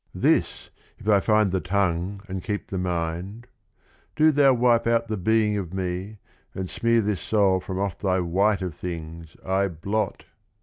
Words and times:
This, 0.15 0.71
if 0.97 1.07
I 1.07 1.19
find 1.19 1.51
the 1.51 1.59
tongue 1.59 2.21
and 2.27 2.41
keep 2.43 2.65
the 2.71 2.79
mind— 2.79 3.45
'Do 4.15 4.31
Thou 4.31 4.51
wipe 4.55 4.87
out 4.87 5.09
the 5.09 5.15
being 5.15 5.57
of 5.57 5.75
me, 5.75 6.17
and 6.55 6.67
smear 6.67 7.01
This 7.01 7.21
soul 7.21 7.59
from 7.59 7.77
off 7.77 7.99
Thy 7.99 8.19
white 8.19 8.63
of 8.63 8.73
things, 8.73 9.37
I 9.45 9.67
blot 9.67 10.25